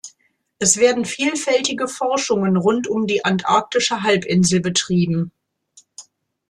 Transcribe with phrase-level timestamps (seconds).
[0.57, 5.31] Es werden vielfältige Forschungen rund um die Antarktische Halbinsel betrieben.